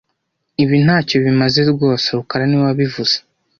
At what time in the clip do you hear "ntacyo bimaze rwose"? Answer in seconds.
0.85-2.07